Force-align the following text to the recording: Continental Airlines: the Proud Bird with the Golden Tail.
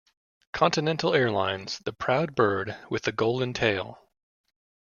Continental 0.51 1.13
Airlines: 1.13 1.77
the 1.77 1.93
Proud 1.93 2.33
Bird 2.33 2.75
with 2.89 3.03
the 3.03 3.11
Golden 3.11 3.53
Tail. 3.53 4.01